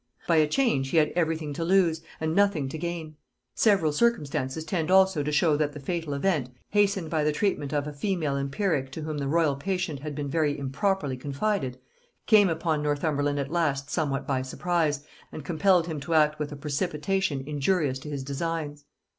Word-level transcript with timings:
By 0.27 0.37
a 0.37 0.47
change 0.47 0.89
he 0.89 0.97
had 0.97 1.11
every 1.15 1.37
thing 1.37 1.53
to 1.53 1.63
lose, 1.63 2.01
and 2.19 2.33
nothing 2.33 2.67
to 2.69 2.77
gain. 2.79 3.17
Several 3.53 3.91
circumstances 3.91 4.65
tend 4.65 4.89
also 4.89 5.21
to 5.21 5.31
show 5.31 5.55
that 5.57 5.73
the 5.73 5.79
fatal 5.79 6.15
event, 6.15 6.49
hastened 6.69 7.11
by 7.11 7.23
the 7.23 7.31
treatment 7.31 7.71
of 7.71 7.85
a 7.85 7.93
female 7.93 8.35
empiric 8.35 8.91
to 8.93 9.03
whom 9.03 9.19
the 9.19 9.27
royal 9.27 9.55
patient 9.55 9.99
had 9.99 10.15
been 10.15 10.27
very 10.27 10.57
improperly 10.57 11.17
confided, 11.17 11.77
came 12.25 12.49
upon 12.49 12.81
Northumberland 12.81 13.37
at 13.39 13.51
last 13.51 13.91
somewhat 13.91 14.25
by 14.25 14.41
surprise, 14.41 15.05
and 15.31 15.45
compelled 15.45 15.85
him 15.85 15.99
to 15.99 16.15
act 16.15 16.39
with 16.39 16.51
a 16.51 16.55
precipitation 16.55 17.43
injurious 17.45 17.99
to 17.99 18.09
his 18.09 18.23
designs. 18.23 18.85